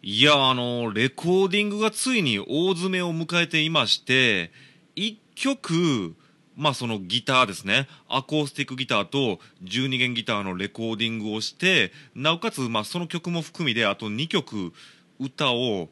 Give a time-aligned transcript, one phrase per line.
[0.00, 4.52] いや、あの、レコーディングがついに大詰めを迎えていまして、
[4.94, 6.14] 一曲、
[6.56, 14.72] まあそのギターですね、アコースティックギターと12弦ギターのレコーディングをして、なおかつ、まあその曲も含みで、あと2曲
[15.18, 15.88] 歌を、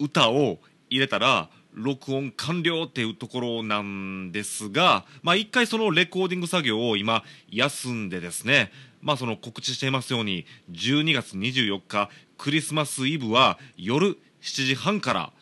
[0.00, 0.58] 歌を
[0.90, 8.72] 入れたら、録音完了っていうところなんですが、まあ一回そのレコーディング作業を今休んでですね、
[9.02, 15.32] まあその告知していますように、12月24日クリスマスイブは夜7時半から、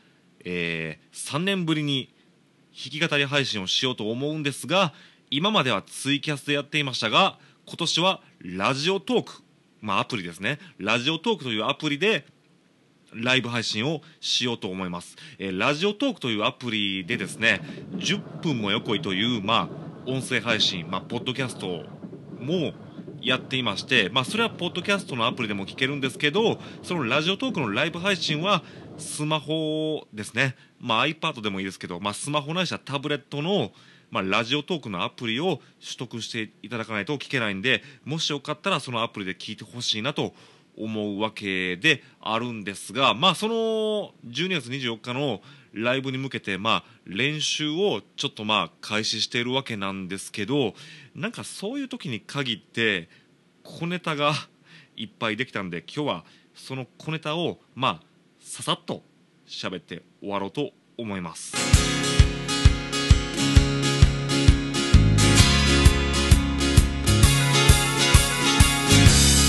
[0.44, 2.12] えー、3年ぶりに
[2.72, 4.92] 弾き語り配信をしようと思うんですが
[5.30, 9.32] 今まではツイキャスでやっていましたが今年はラジオトーク
[9.80, 10.58] まあアプリですね。
[10.78, 12.24] ラジオトークというアプリで
[13.12, 17.60] ライブ配信をしようと思います、えー、ラジオトークというアプリでですね
[17.92, 21.84] 10分も横井というまあ音声配信まあポッドキャスト
[22.40, 22.72] も
[23.24, 28.62] やっていまして、まあ、それはポッドキャストのアプリでも聞けるんですけどそのラジオトークのライブ配信は
[28.98, 33.70] スマホですね、まあ、iPad でもいいですけど、まあ、スマホないしはタブレットの、
[34.10, 40.34] まあ、ラジオトークのアプリを取得していただかないと聞けないんでもしよかったらそのアプリで聞いてほしいなと
[40.76, 43.54] 思うわけであるんですが、まあ、その
[44.26, 45.40] 12月24日の
[45.74, 50.74] ライブに向けて、まあ、練習をちょっとまあ開始しているわけなんですけど
[51.14, 53.08] なんかそういう時に限って
[53.64, 54.32] 小ネタが
[54.96, 58.06] いっぱいできたんで今日はその小ネタをまあ
[58.38, 59.02] ささっと
[59.48, 61.54] 喋って終わろうと思います。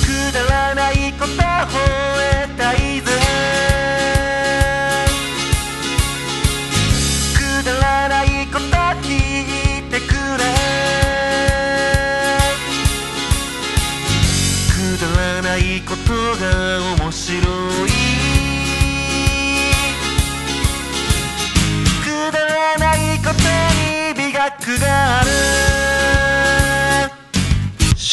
[0.06, 1.38] くだらないこと吠
[2.44, 2.95] えたい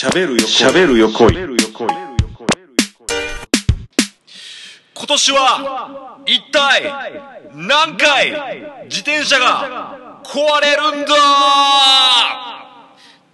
[0.03, 1.33] 喋るよしゃべるよこい。
[1.33, 1.47] 今
[5.07, 7.23] 年は一体
[7.55, 8.33] 何回
[8.87, 11.15] 自転車が壊れるんだ？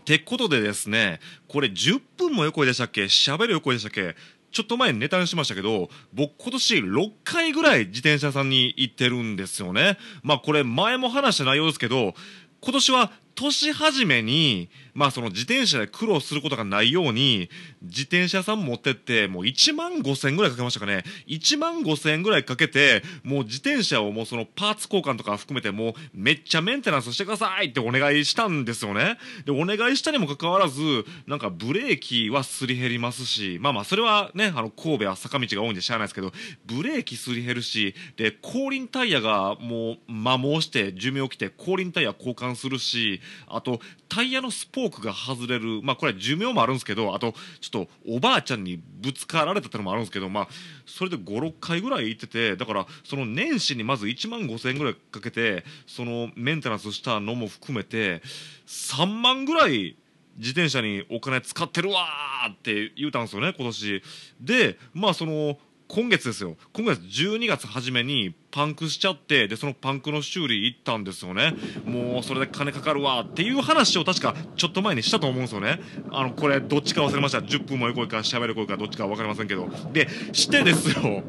[0.03, 3.05] ってことでですね、これ10分も横でしたっけ？
[3.05, 4.15] 喋る横でしたっけ？
[4.53, 9.97] ちょっと前にネタにしましたけど、僕今年6回ぐらい自転車さんに行ってるんですよね。
[10.23, 12.12] まあこれ前も話した内容ですけど、
[12.61, 17.49] 今年は年始めに、まあその自転車で苦労することがないように、
[17.82, 21.04] 自転車さん持ってって、もう1万5千円ぐらいかけましたかね。
[21.28, 29.19] 1万5千円ぐらいかけて、もう自転車をもうそのパーツ交換とか含めてもうめっちゃメンテナンスしてくださいってお願いしたんですよね。
[29.44, 30.82] で、お願いしたにもかかわらず、
[31.28, 36.32] なんかブレーキはすり減りますし、まあまあそれはね、あの神戸は坂道が多いんで知らないですけど、
[36.66, 50.49] ブレーキすり減るし、で、後輪タイヤがもう摩耗して寿命来て後輪タイヤ交換するし、あとタイヤのスポークが外れるまあこれは寿命もあるんですけどあとちょっとおばあちゃんにぶつかられたってのもあるんですけどまあ
[50.87, 58.22] それで56回ぐらい行っててだからその年始にまず1万5000円ぐらいかけてそのメンテナンスしたのも含めて
[58.67, 59.97] 3万ぐらい
[60.38, 64.03] 自転車にお金使ってるわーって言うたんですよね今年。
[64.41, 66.56] でまあその今月ですよ。
[66.75, 71.54] 今月12月初めにパンクしちゃってでそのパンクの修理行ったんですよね。
[71.87, 75.81] もうそれで金かかるわっていう話を確かちょっと前にしたと思うんですよね。
[76.10, 77.38] あのこれどっちか忘れました。
[77.38, 79.69] 10分も横いか喋る声かどっちか分かりませんけど。
[79.93, 81.22] でしてですよ。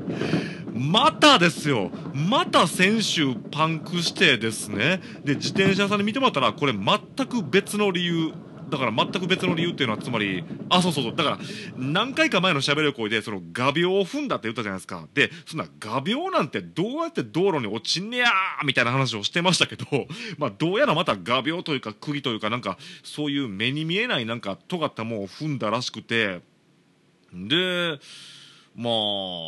[0.74, 1.90] またですよ。
[2.14, 5.02] また先週パンクしてですね。
[5.24, 8.34] で自転車屋さんに見てもらったらこれ全く別の理由
[8.70, 11.16] だから全く別の理由っていうのはつまりあそうそうそう。
[11.16, 11.40] だから
[11.78, 15.08] 何回か前の喋る声でその画鋲を踏んだって言ったじゃないですか。
[15.14, 19.86] でそんな画鋲なんてどうやって道路に落ちんねやーみたいな話をしてましたけど
[20.38, 26.42] まあどうやらまた画鋲というか釘というかなんかそういう目に見えないなんか尖ったものを踏んだらしくて。
[27.32, 28.00] で
[28.76, 28.90] ま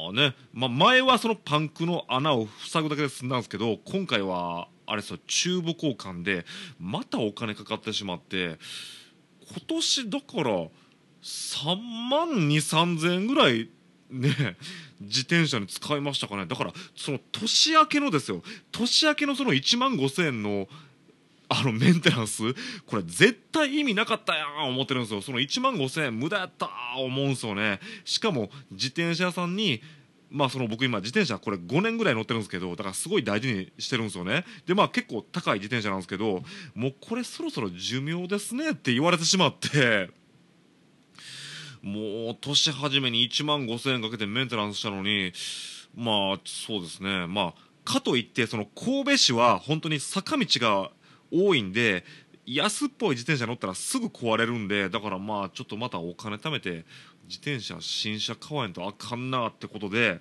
[0.09, 6.45] あね、まあ、前はそのパンクの穴を塞ぐだけで済んだんですけど今回はあれさチューブ交換で
[6.79, 8.57] またお金かかってしまって
[9.51, 10.67] 今年だから
[11.21, 11.75] 3
[12.09, 13.69] 万2 3 0 0円ぐらい
[14.09, 14.57] ね
[14.99, 16.45] 自転車に使いましたかね。
[16.45, 18.41] だからその年明けのですよ。
[18.71, 20.67] 年明けのその1万5000円の
[21.53, 22.43] あのメンテナンス
[22.85, 25.21] これ絶対意味なかったやん思ってるんですよ。
[25.21, 27.79] その1万5000円無駄やった思うんですよね。
[28.05, 29.81] しかも自転車屋さんに
[30.31, 34.45] まあその僕今自転車これ5年ぐらい乗ってるんですけどだからすごい大事にしてるんですよね。
[34.65, 36.41] でまあ結構高い自転車なんですけど
[36.73, 40.09] もうこれそろそろ寿命ですねって言われてしまって
[41.83, 45.33] もう年始めに1万5000円かけてメンテナンスしたのに
[45.95, 47.27] まあそうですね。
[47.27, 50.91] まあかといってその神戸市は本当に坂道が
[51.29, 52.05] 多いんで
[52.45, 56.85] 安っぽい自転車乗ったらすぐ壊れるんでだからまあちょっとまたお金貯めて
[57.27, 60.19] 自転車新車買わへんとあかんなってことで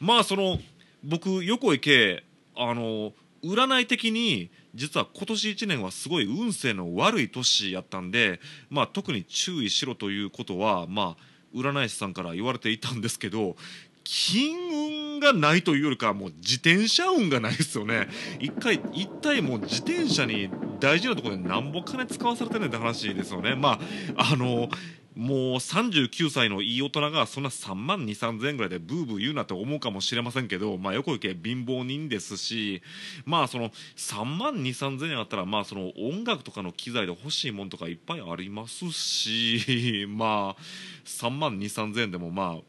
[0.00, 0.58] まあその
[1.04, 2.22] 僕横井圭
[2.56, 3.12] あの
[3.44, 8.40] 占い的に実は今年1年はすごい運勢の悪い年やったんで、
[8.70, 13.56] まあ、特に注意しろということは、まあ、占い師さんから言われていたんですけど
[14.04, 18.08] 金運がないというよりかもう自転車運がないですよね。
[18.40, 20.50] 一回一体もう自転車に
[20.80, 23.54] 大事なところでなんぼ金使わされてるんって話ですよね。
[23.54, 23.78] ま
[24.16, 24.68] ああの
[25.14, 32.82] もう39歳のいい大人がそんな3万2 3 0 0 0円ぐらいでブーブー言うなって思うかもしれませんけど、まあ、横行け貧乏人ですし、
[33.24, 40.62] まあ、その3万2 3 0 0 0円あったら、まあ、その音楽とかの機材で欲しいもんとかいっぱいありますし、 まあ、
[41.04, 42.62] 3万2 3 0 0 0円でも、まあ、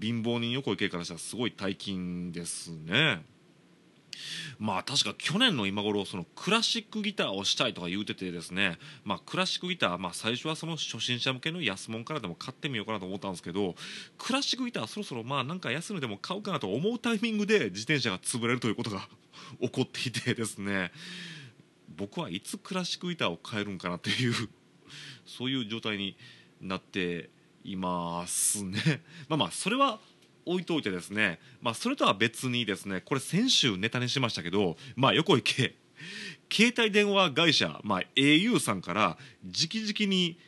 [0.00, 3.35] 貧乏人横行けからしたらすごい大金ですね。
[4.58, 13.74] まあ確か去年の今頃そのクラシックギターをしたいとか言うててですねまあクラシックギターまあ最初はその初心者向けの安物からでも買ってみようかなと思ったんですけど
[14.18, 19.08] クラシックギターそろそろまあなんか安値でも買うかなと思うタイミングで自転車が潰れるということが
[19.60, 20.92] 起こっていてですね
[21.96, 24.34] 僕はいつクラシックギターを買えるんかなっていう
[25.24, 26.16] そういう状態に
[26.60, 27.30] なって
[27.64, 29.02] いますね。
[29.28, 29.98] まあまあそれは
[30.46, 35.74] 置いといてですね、まあ、それとは別にですねこれ先週ネタにしましたけど、まあ、横行け
[36.50, 40.38] 携帯電話会社、まあ、au さんから直々に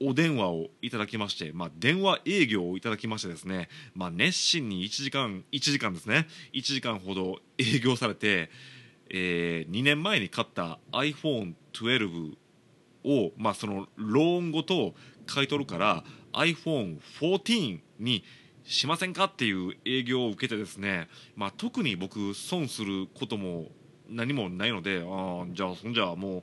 [0.00, 8.50] お電話をいただきまして、まあ、電話営業をいただきましてですね、まあ、熱心に1時間1時間ですね1時間ほど営業されて、
[9.10, 12.34] えー、2年前に買った iPhone12
[13.04, 14.94] を、まあ、そのローンごと
[15.26, 18.24] 買い取るから iPhone14 に
[18.64, 23.66] しませんかっていう営業を受けてですね、まあ、特に僕損することも
[24.08, 26.42] 何もないのであじゃあそんじゃも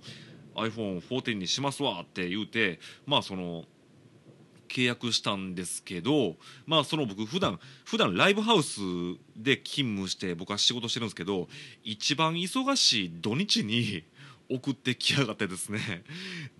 [0.55, 3.65] う iPhone14 にしますわって言うてまあその
[4.67, 6.35] 契約したんですけど
[6.65, 8.79] まあその僕普段普段ライブハウス
[9.35, 11.47] で勤務して僕は仕事してるんですけど
[11.83, 14.03] 一番忙しい土日に
[14.49, 16.03] 送ってきやがってですね。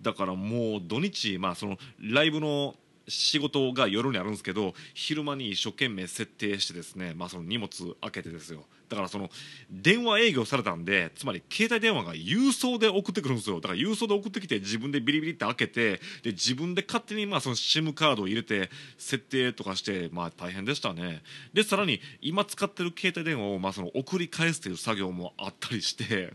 [0.00, 2.74] だからもう土日まあそのライブの
[3.08, 7.70] 仕事が夜にあるんですけど昼間に一生懸命設定してですね、まあ、その荷物
[8.00, 8.64] 開けてですよ。
[8.88, 9.30] だからその
[9.70, 13.60] 電話営業されたんでつまり携帯電話が郵送で送ってくるんですよ。
[13.60, 21.22] だから郵送で送ってきて自分でビリビリって開けてで自分で勝手にまあその SIM カードを入れて設定とかしてまあ大変でしたね。
[21.54, 26.34] でさらに今使ってる携帯電話をまあその送り返すという作業もあったりして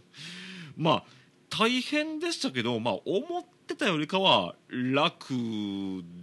[0.75, 1.03] まあ
[1.49, 5.33] 大変でしたけどまあ思ってってたよりかは楽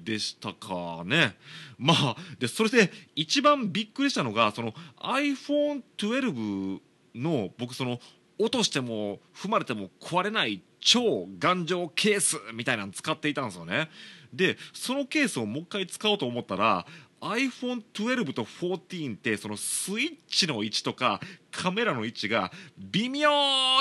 [0.03, 1.37] でしたかね。
[1.79, 6.81] まあでそれで一番びっくりしたのがその iPhone12
[7.15, 8.01] の僕その
[8.39, 13.91] 落としても踏まれても壊れない超頑丈ケースみたいなの使っていたんですよね。
[14.33, 16.87] でそのケースをもう一回使おうと思ったら
[17.21, 21.21] iPhone12 と14ってそのスイッチの位置とか
[21.51, 23.31] カメラの位置が微妙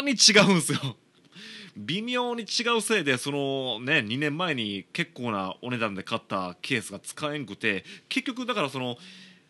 [0.01, 0.97] に違うんですよ。
[1.75, 8.97] 微妙に違うせいでそのね2年前に結構なお値段で買ったケースが使えんくて結局だからその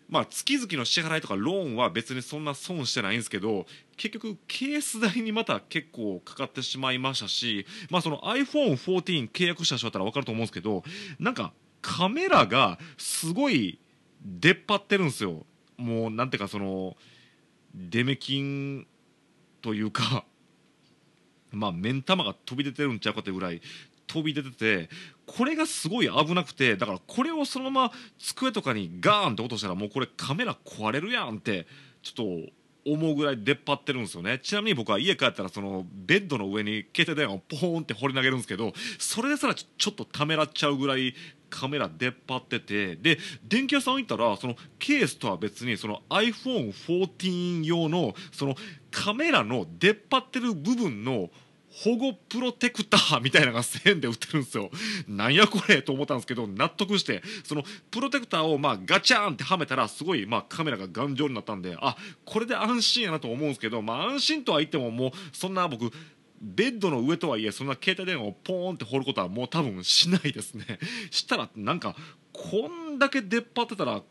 [0.10, 3.66] まあ月々の支払いとかローンは別にそんな損してないんですけど
[3.98, 10.84] 結局ケース代にまた結構かかってしまいましたしまあその iPhone14 契約した人だったら分かると思うんですけど
[11.20, 13.80] なんかカメラがすごい
[14.25, 15.46] 出っ張ってるんですよ。
[15.75, 16.96] もうなんていうかその
[17.75, 18.88] デメキン
[19.62, 20.24] というか
[21.53, 23.62] まあ目ん玉が飛び出てるんちゃうかってぐらい
[24.07, 24.89] 飛び出てて
[25.25, 31.65] これがすごい危なくてだからこれをそのまま机とかにガーンって落としたらもうこれカメラ壊れるやんって
[32.01, 32.53] ちょっと
[32.86, 34.39] 思うぐらい出っ張ってるんですよね。
[34.39, 41.13] ちなみに僕は家帰ったらそのベッドの上に携帯電話をポーンって放り投げるんですけどそれですらちょっとためらっちゃうぐらい
[41.50, 48.55] カメラ出っ張っててで電気屋さん行ったらそのケースとは別にその iPhone14 用のその
[48.91, 51.29] カメラの出っ張ってる部分の
[51.82, 54.70] 保護プロテクターみたいなのが1000円で売ってるんですよ。
[55.08, 65.92] なんやこれと思ったんですけど、納得して、そのプロテクターをまあガチャーンってはめたら、すごいまあカメラが頑丈になったんで、あ、これで安心やなと思うんですけど、まあ安心とは言ってももう、そんな僕、
[66.39, 70.77] ベッドの上とはいえ、そんな携帯電話をポーンって放ることはもう多分しないですね。
[71.10, 71.96] したら、なんか、
[72.34, 74.03] こんだけ出っ張ってたら、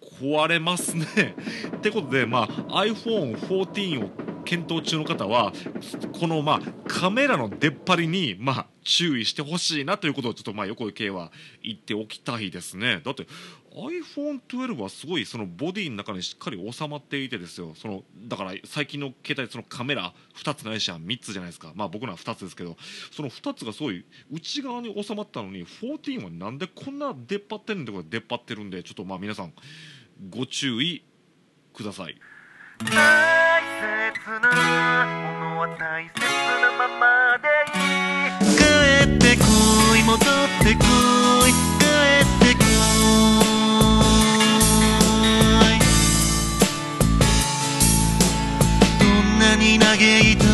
[0.00, 1.04] 壊れますね。
[1.76, 5.52] ってことで、まあ、iPhone14 を検討中の方は
[6.18, 11.30] このまあカメラの出っ張りにまあ注意してほしいなということをちょっとまあ横井圭は
[11.62, 13.00] 言っておきたいですね。
[13.04, 13.28] だって
[13.72, 17.74] iPhone12 はすごいそのボディの中にしっかり収まっていてですよ。
[17.76, 21.70] そのだから最近の携帯そのカメラ2つないしは3つじゃないですか。
[21.76, 22.76] まあ僕のは2つですけど
[23.12, 29.52] その2つがすごい内側に収まったのに14はなんでこんな出っ張ってるんでこれ出っ張ってるんでちょっとまあ皆さん
[30.28, 31.04] ご注意
[31.72, 32.16] ください。
[33.80, 33.86] 切
[34.40, 36.12] なものは大切
[36.60, 37.80] なままでい
[38.44, 38.52] い。
[38.58, 38.60] 帰
[39.08, 39.44] ってこ
[39.96, 40.18] い戻っ
[40.62, 40.80] てこ
[41.46, 41.86] い帰
[42.20, 42.60] ってこ
[45.64, 45.80] い。
[48.98, 50.49] どんなに嘆いた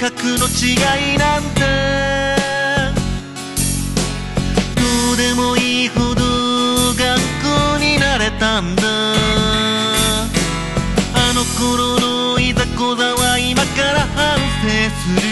[0.00, 0.74] 格の違
[1.14, 1.60] いなんて。
[4.76, 4.82] ど
[5.14, 6.22] うでもいいほど
[6.94, 7.00] 学
[7.42, 8.82] 校になれたんだ。
[11.14, 14.68] あの頃のいざこざは今から反省
[15.02, 15.26] する。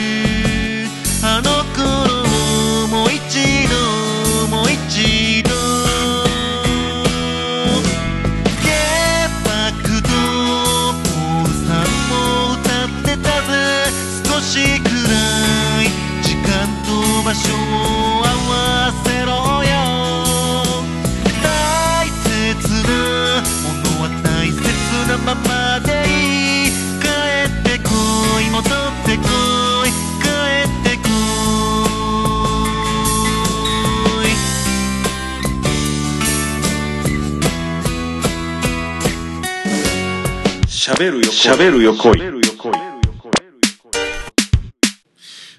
[40.95, 42.13] 喋るよ喋るよ恋。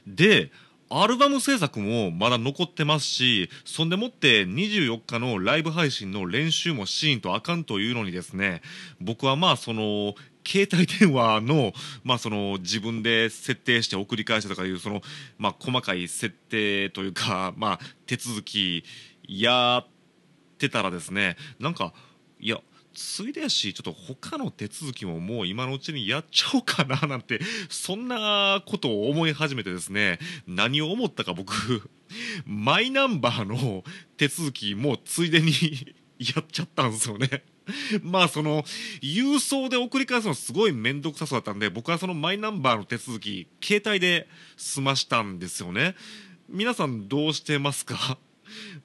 [0.08, 0.50] で
[0.90, 8.62] アルバム制作もまだ残ってますしそんでもって24日のライブ配信の練習もシーンとあかんというのにですね
[9.02, 10.14] 僕はまあその
[10.48, 11.74] 携帯電話の,、
[12.06, 15.02] まあその自分で設定して送り返したとかいうその、
[15.38, 18.86] まあ、細かい設定というか、まあ、手続き
[19.28, 19.88] やっ
[20.58, 21.92] てたらですねなんか
[22.40, 22.62] いや
[22.96, 31.90] ついでやしちょっと他の手続きももう今のうちにやっちゃおうかななんてそんなことを思い始めてですね何を思ったか僕
[32.46, 33.84] マイナンバーの
[34.18, 35.52] 手続きもうついでに
[36.18, 37.44] やっちゃったんですよね。
[38.04, 38.64] まあその
[39.02, 45.96] 郵送で送り返すのすごい面倒くさそうだったんで僕はそのマイナンバーの手続き携帯で済ましたんですよね
[46.48, 48.20] 皆さんどうしてますか？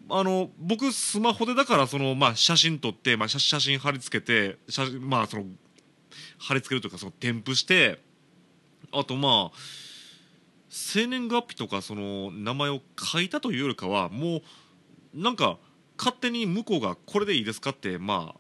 [0.09, 5.45] あの僕スマホでだからその、まあ、写真撮って、まあ、写写真貼り付けて写真まあその
[6.39, 8.01] 貼り付けるというかその添付して
[8.93, 9.59] あとまあ
[10.69, 14.43] 生年月日とかその名前を書いたというよりかはもう
[15.15, 15.59] なんか
[15.99, 18.35] 勝手に向こうがこれでいいですかってま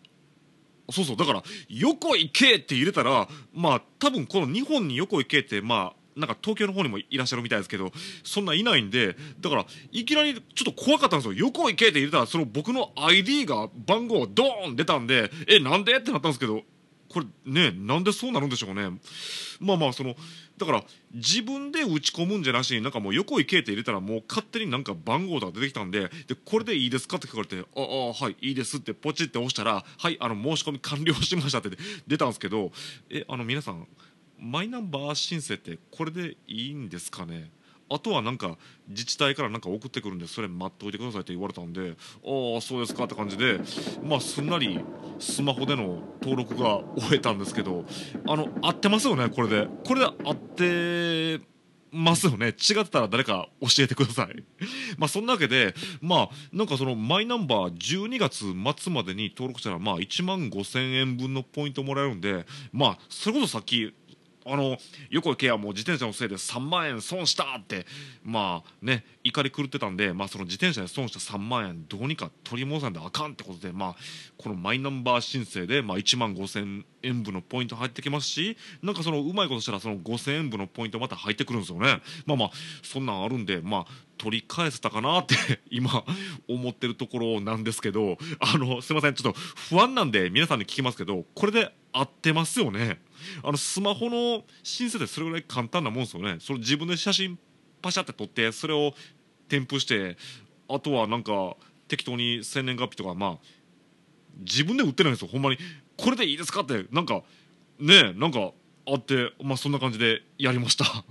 [0.88, 7.92] あそうそうだから「横行け!」って入れたらまあ多分この日本に横行けってまあなんか東京の方にもいらっしゃるみたいですけど
[8.24, 11.32] そんないないんでだからいきなりちょっと怖かったんですよ。
[11.34, 15.96] 横行けって入れたらその僕の ID が番号ドーン出たんでえなんで？
[15.96, 16.62] ってなったんですけど
[17.08, 18.90] これねなんでそうなるんでしょうね。
[19.60, 20.14] まあまあその
[20.58, 31.70] だから自分で打ち込むんじゃなしになんかもう横行けって入れたらもう勝手になんか番号とか出てきたんででこれでいいですかって聞かれて「ああはいいいです」ってポチって押したら「はいあの申し込み完了しました」って
[32.06, 32.72] 出たんですけど
[33.08, 33.88] えあの皆さん
[34.40, 37.50] マイナンバー申請ってこれでいいんですかね？
[37.92, 38.56] あとはなんか
[38.88, 43.60] 自治体からなんか送ってくるんでそれ待っておいてくださいって言われたんでああそうですかって感じで
[44.04, 44.78] まあすんなり
[45.18, 47.84] スマホでの登録が終えたんですけど
[48.28, 49.28] あの合ってますよね？
[49.28, 49.66] これで。
[49.84, 51.40] これで合って
[51.92, 52.46] ますよね？
[52.46, 52.54] 違っ
[52.84, 54.44] てたら誰か教えてください。
[54.96, 58.44] まあそんなわけでまあなんかそのマイナンバー12月
[58.80, 63.92] 末までに登録したらまあ1万5000円分のポイントもらえるんでまあそれこそさっき
[64.46, 64.78] あの
[65.10, 67.86] 横行けはもう自転車のせいで3万円損したって
[68.24, 73.96] まあね怒り狂ってたんで、まあ、その自転車で損した3万円どうにか取り戻さんであかんってことで、まあ、
[74.38, 82.00] このマイナンバー申請で、まあ、1万5000円分のポイント入ってきますしなんかそのうまいことしたらその5000円分のポイントまた入ってくるんですよね。
[82.26, 82.50] まあまあ
[82.82, 83.86] そんなんあるんでまあ
[84.18, 85.34] 取り返せたかなって
[85.70, 86.04] 今
[86.48, 93.00] 思ってるところなんですけどあのすいませんちょっと不安なんで皆さんに聞きますけどこれで合ってますよね？
[93.42, 96.36] あのスマホの申請ってそれぐらい簡単なもんですよね。
[96.40, 97.38] それ自分で写真
[97.82, 98.94] パシャって撮ってそれを
[99.48, 100.16] 添付して
[100.68, 101.56] あとはなんか
[101.88, 103.38] 適当に生年月日とかまあ
[104.38, 105.28] 自分で売ってないんですよ。
[105.28, 105.58] ほんまに
[105.96, 107.22] これでいいですかってなんか
[107.78, 108.52] ねえなんか
[108.86, 111.04] あってまあそんな感じでやりました。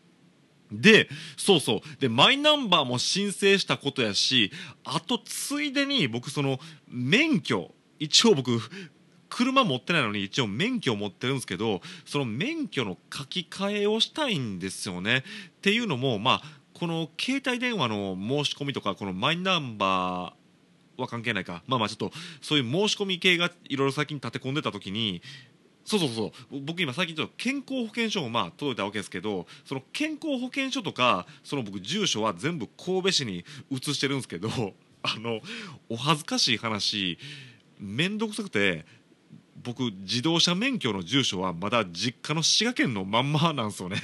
[0.72, 2.00] でそうそう。
[2.00, 4.50] でマイナンバーも申請したことやし
[4.82, 6.58] あとついでに僕その
[6.88, 8.58] 免許一応僕
[9.34, 15.18] 車持ってないのに一応免許を持ってるんですけどその免許の書き換えをしたいんですよね。
[15.18, 21.64] っていうのもまあこの携帯電話の申し込みとかこのマイナンバーは関係ないか。
[21.66, 25.20] まあまあちょっとそういう申し込み系がいろいろ最近立て込んでた時に
[25.84, 26.60] そうそうそう。
[26.60, 34.48] 僕今最近ちょっと健康保険証もまあ届いたわけですけどその健康保険証とかその僕住所は全部神戸市に移してるんですけど
[35.02, 35.40] あの
[35.88, 37.18] お恥ずかしい話
[37.80, 38.86] 面倒くさくて
[39.64, 43.98] 僕自動車免許の住所はまだ実家の滋賀県のまんまなんですよね。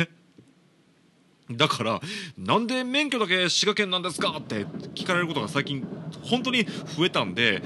[1.53, 2.01] だから
[2.39, 4.65] なんで免許だけ滋賀県なんですかって
[4.95, 5.87] 聞かれることが最近
[6.23, 7.63] 本当に増えたんで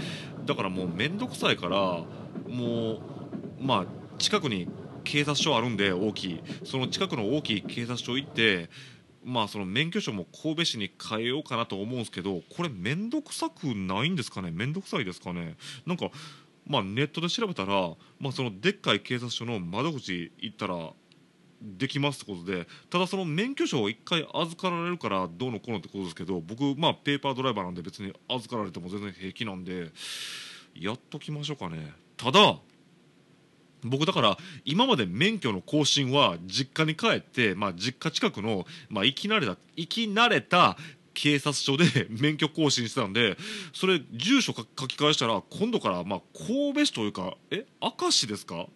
[0.47, 2.03] だからもう面倒くさいから
[2.49, 3.01] もう
[3.61, 3.87] まあ
[4.19, 4.69] 近くに
[5.05, 8.71] 警察署あるんで大きいその近くの大きい警察署行って
[9.23, 14.51] まあその免許証も神戸市に変えようかなと思うんですけどこれ面倒くさくないんですかね？
[14.51, 15.57] 面倒くさいですかね？
[15.85, 16.11] なんか
[16.67, 20.93] まあネットで調べたら、まあ、そのでっかい警察署の窓口行ったら
[21.61, 29.91] できますってことでただその免許証を1回預かられるからどうのこうのってことですけど僕まあペーパードライバーなんで別に預かられても全然平気なんで
[30.75, 31.93] やっときましょうかね。
[32.17, 32.59] ただ
[33.85, 40.79] 僕だから今まで免許の更新は実家に帰って、まあ、実家近くの、まあ、生き慣れた生き慣れた
[41.15, 43.37] 警察署で 免許更新してたんで
[43.73, 48.67] それ住所書き換えしたら今度からまあ神戸市というかえ明石ですか？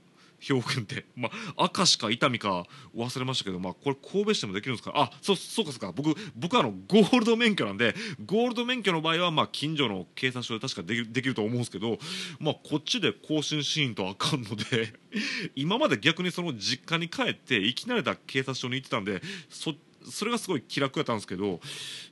[0.41, 2.65] 兵庫県って、 まあ、明石か伊丹か
[2.95, 4.93] 忘れましたけど、まあ、これ神戸市でもできるんですか？
[4.95, 5.91] あそうそうかそうか。
[5.91, 7.93] 僕僕はあのゴールド免許なんで
[8.25, 11.99] ゴールド免許の場合はまあ近所の警察署で確かできるできると思うんですけど、
[12.39, 14.95] まあ、こっちで更新しんとあかんので
[15.57, 19.77] 今まで逆にその実家に帰って生き慣れた警察署に行ってたんでそっ
[20.11, 21.61] それがすごい気楽やったんですけど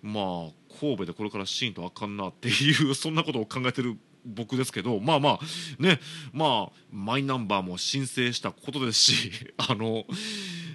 [0.02, 6.00] まあ神戸でこれからシーンとあかんなっていう そんなことを考えてる僕ですけどまあまあね
[6.32, 10.04] まあマイナンバーも申請したことですし あの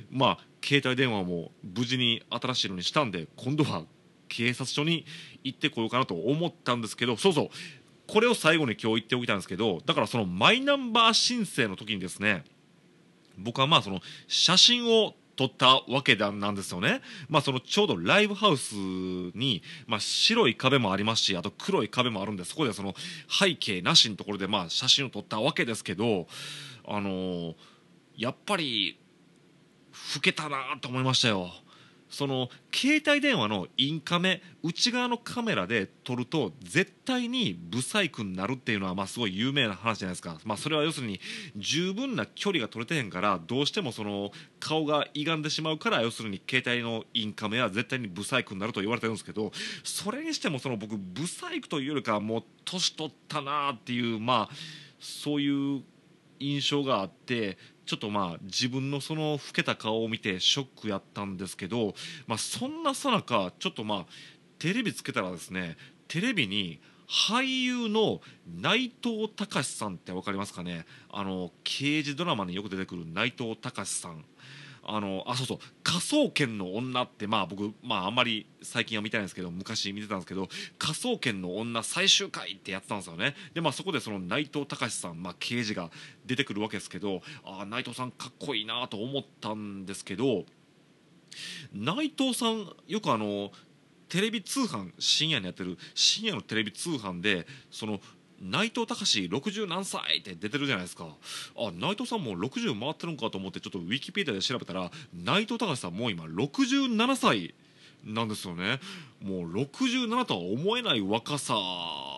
[0.09, 3.85] まあ携帯電話も無事に新しいのにしたんで今度は
[4.27, 5.05] 警察署に
[5.43, 7.49] 行ってこようかなと思ったんですけどそうそう
[8.07, 12.43] これを最後に今日言っておきたんですけどだからそのマイナンバー申請の時にですね
[13.37, 22.93] 僕はまあその写真を撮ったわけなんですよね、まあ、そのちょうどライブハウスに、まあ、白い壁もありますしあと黒い壁もあるんでそこでその
[23.27, 26.27] 背景なしのところでまあ写真を撮ったわけですけど、
[26.87, 27.55] あのー
[28.21, 28.99] やっぱり
[30.15, 31.49] 老けたなと思いましたよ。
[32.11, 41.21] その携帯電話のインカメ内側のカメラで撮ると絶対にブサイクになるっていうのはまあすごい有名な話じゃないですか、まあ、それは要するに
[41.55, 49.51] 十分な距離が取れてへんからどうしてもその顔が歪んでしまうから要するに携帯のインカメは絶対にブサイクになると言われてるんですけど
[49.83, 54.55] それにしてもその僕ブサイクというよりかはもう年取ったなっていうまあ
[54.99, 55.81] そういう
[56.41, 61.93] 印象があってちょっとまあ自分のその老けた顔を見てショックやったんですけど、
[62.27, 64.05] まあ、そんなさなかちょっとまあ
[64.59, 70.85] テレビつけたらですねテレビに俳優の内藤隆さんって分かりますかね？
[71.09, 74.23] あの刑事ドラマによく出てくる内藤隆さん。
[74.83, 83.35] あのあそうそう「科捜研の女」ってまあ僕まああんまり最近は見てないんですけど昔見てたんですけど「科捜研の女最終回」ってやってたんですよね。
[83.53, 85.91] でまあそこでその内藤隆さん、まあ、刑事が
[86.25, 90.45] 出てくるわけですけどあ内藤さんかっこいいなと思ったんですけど
[91.73, 93.51] 内藤さんよくあの
[94.09, 98.01] テレビ通販深夜にやってる深夜のテレビ通販でその
[98.41, 101.05] 内藤隆60何歳って出てるじゃないですか。
[101.55, 107.53] あ内藤さんも60回ってるんかと思ってちょっとウィキペディアで調べたら内藤隆さんもう今67歳
[108.03, 108.79] なんですよね。
[109.21, 111.55] もう67とは思えない若さ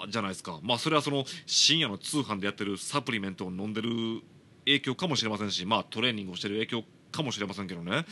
[0.09, 0.59] じゃないですか。
[0.63, 3.89] まあそれはその深夜の通販でやってるサプリメントを飲んでる
[4.65, 8.05] 影響かもしれませんしまあトレーニングをしてる影響かもしれませんけどね。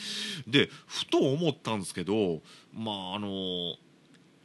[0.47, 2.41] でふと思ったんですけど
[2.73, 3.75] まああの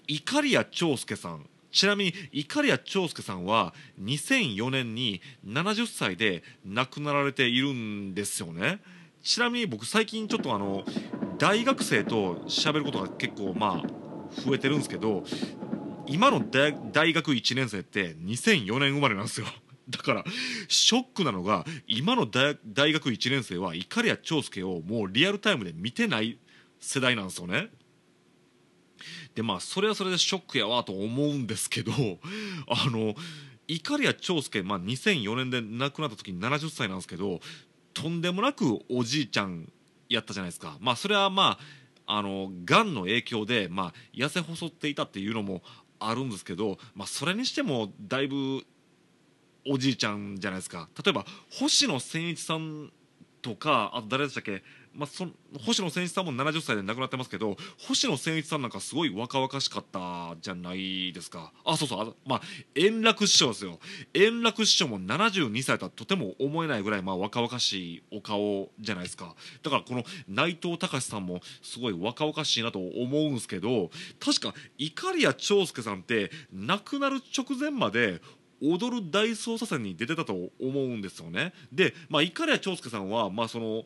[0.06, 8.80] 碇谷長介さんちなみに碇谷長介さんは2004年に70歳で亡くなられているんですよね。
[9.22, 10.84] ちなみに僕最近ちょっとあの
[11.36, 15.24] 大学生と喋ることが結構まあ増えてるんですけど
[16.06, 19.46] 今の大大学1年生って2004年生まれなんですよ。
[19.90, 20.24] だから
[20.68, 22.56] ショックなのが今の大
[22.94, 26.38] 学1年生は碇谷長介をもうリアルタイムで見てない
[26.80, 27.68] 世代なんですよね。
[29.36, 31.92] でまあそれはそれでショックやわと思うんですけど
[32.66, 33.14] あの
[33.68, 37.40] 碇谷長介、まあ、2004年で亡くなった時に70歳なんですけど
[37.92, 39.70] とんでもなくおじいちゃん
[40.08, 40.78] やったじゃないですか。
[40.80, 41.58] まあそれはま
[42.06, 45.62] ああのがんの影響で、まあ、痩せ細っていたっていうのも
[45.98, 48.64] あるんですけど、まあ、それにしてもだいぶ
[49.68, 50.88] おじいちゃんじゃないですか。
[51.04, 52.92] 例えば星野千一さん
[53.42, 54.62] とかあと誰でしたっけ、
[54.96, 55.26] まあ、そ
[55.64, 57.56] 星野千一さんも70歳で亡くなってますけど
[57.86, 61.52] 星野千一さんなんかすごい若々しかったじゃないですか。
[61.64, 62.42] あそうそうあまあ
[62.74, 63.78] 円楽師匠ですよ。
[64.14, 69.34] 円楽師匠も72歳とはとても思えないぐらいまあ若々しいお顔じゃないですか。
[69.62, 78.20] だからこの内藤隆さんもすごい若々しいなと思うんですけど確か碇谷長介さんって亡くなる直前まで
[78.62, 81.52] 踊る大捜査線に出てたと思うんですよね。
[81.72, 83.84] で、まあ、碇谷長介さんは、まあ、その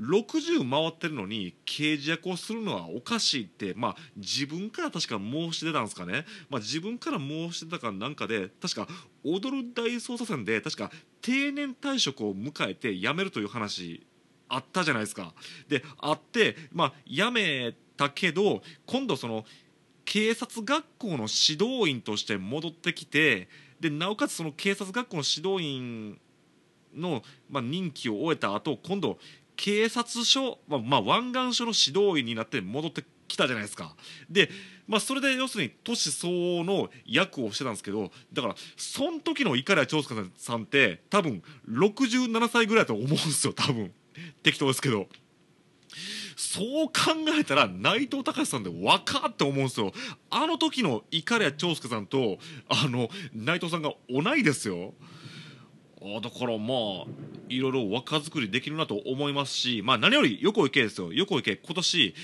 [0.00, 8.88] 60回ってるのに刑事役をするのはおかしいって、まあ、自分から確か申し出たんですかね、まあ、自分から申し出たかなんかで確か
[9.24, 14.06] 踊る大捜査線で確か定年退職を迎えて辞めるという話
[14.48, 15.32] あったじゃないですか。
[15.68, 19.44] であって、まあ、辞めたけど今度その
[20.04, 23.48] 警察学校の指導員として戻ってきて
[23.80, 26.18] でなおかつその警察学校の指導員
[26.94, 29.18] の、まあ、任期を終えた後今度
[29.56, 33.94] 警察署、まあまあ、湾岸署の指導員になって戻ってきたじゃないですか。
[34.30, 34.50] で、
[34.86, 43.92] まあ、それで要するに年相応の役をしてたんですけどだからその時の碇谷長介さんって多分67歳ぐらいだと思うんですよ多分
[44.42, 45.08] 適当ですけど。
[46.34, 46.92] そう考
[47.38, 49.92] えたら内藤隆さんで若って思うんですよ
[50.30, 52.38] あの時の碇谷長介さんと
[52.68, 54.94] あの内藤さんが同いですよ
[56.22, 61.12] だからまあいろいろ若作りできるなと思いますし、まあ、何より横井圭ですよ。
[61.12, 62.14] 横井圭今年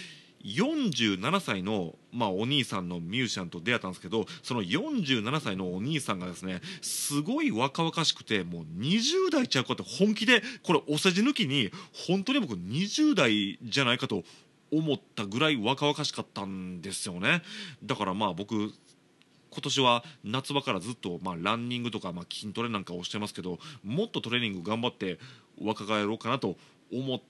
[0.45, 11.71] 47歳の、まあ、お兄さんのミュージシャンと出会ったんですけどその47歳のお兄さんがですねすごい若々しくてもう20代ちゃうかって本気でこれお世辞抜きに
[12.07, 14.23] 本当に僕20代じゃないかと
[14.71, 17.43] 思ったぐらい若々しかったんですよね。
[17.83, 18.73] だからまあ僕
[19.51, 25.19] 今年は夏場からずっと、まあ、ランニングとか、まあ、筋トレなんかをしてますけどもっとトレーニング頑張って
[25.63, 26.57] 若返ろうかなと
[26.93, 27.21] 思っ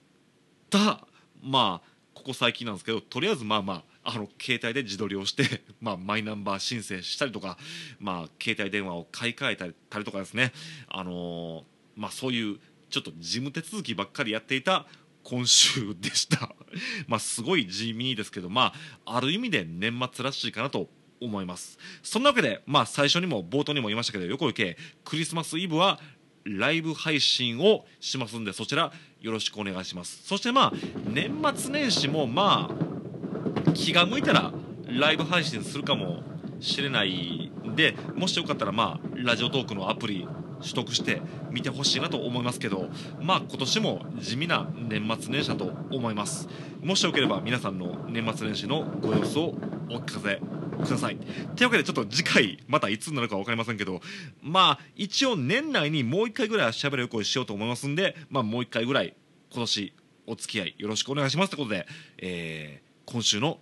[0.69, 1.07] た
[1.41, 7.59] まあここ最近なんですけどとりあえずまあまああの携帯で自撮りをして、 まあ、マイナンバー申請したりとか、
[7.99, 9.67] まあ、携帯電話を買い替えた
[9.99, 10.51] りとかですね、
[10.87, 14.87] あのーまあ、そういうちょっと事務手続きばっかりやっていた
[15.23, 16.55] 今週でした。
[17.07, 18.73] まあすごい地味ですけどま
[19.05, 20.89] あある意味で年末らしいかなと
[21.21, 21.77] 思います。
[22.03, 25.99] そんなわけでまあ最初にも冒頭にも言いましたけど横行けクリスマスイブは
[26.45, 30.21] ライブ配信をしますんでそちらよろしくお願いします。
[30.23, 30.73] そしてまあ
[31.05, 34.51] 年末年始もまあ気が向いたら
[34.87, 36.23] ライブ配信するかも
[36.59, 40.27] しれないんでもしよかったらまあラジオトークのアプリ
[40.61, 42.89] 取得して見てほしいなと思いますけど
[43.21, 46.47] まあ今年も地味な年末年始だと思います。
[46.81, 49.53] もしよければ皆さんの年末年始のご様子を
[49.89, 50.41] お聞かせ
[50.83, 51.17] ください。
[51.17, 54.01] というわけでちょっと次回またいつになるか分かりませんけど
[54.41, 59.13] まあ一応年内にもう一回ぐらいしゃべる声しようと思いますんでまあもう一回ぐらい
[59.51, 59.93] 今年
[60.27, 61.87] お付き合いよろしくお願いしますということで、
[62.19, 63.57] えー今週の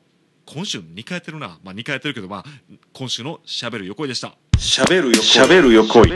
[0.46, 1.58] 今週2回やってるな。
[1.64, 2.46] まあ2回やってるけどまあ
[2.92, 4.36] 今週のしゃべる横井でした。
[4.58, 6.10] しゃべるよしゃべるよこい